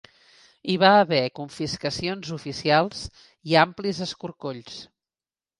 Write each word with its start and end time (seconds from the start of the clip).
Hi 0.71 0.77
va 0.83 0.89
haver 1.01 1.19
confiscacions 1.39 2.33
oficials 2.37 3.05
i 3.53 3.57
amplis 3.67 4.01
escorcolls. 4.07 4.85